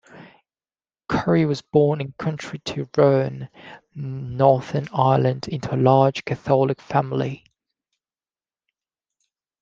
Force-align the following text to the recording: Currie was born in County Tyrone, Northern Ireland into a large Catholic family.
Currie 1.09 1.45
was 1.45 1.61
born 1.61 2.01
in 2.01 2.13
County 2.13 2.57
Tyrone, 2.57 3.47
Northern 3.93 4.87
Ireland 4.91 5.47
into 5.47 5.75
a 5.75 5.77
large 5.77 6.25
Catholic 6.25 6.81
family. 6.81 7.45